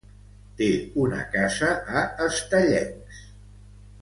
Té 0.61 0.69
una 1.03 1.19
casa 1.35 1.69
a 2.01 2.05
Estellencs. 2.29 3.21